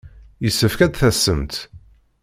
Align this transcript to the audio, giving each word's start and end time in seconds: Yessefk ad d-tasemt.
Yessefk 0.43 0.79
ad 0.85 0.91
d-tasemt. 0.93 1.53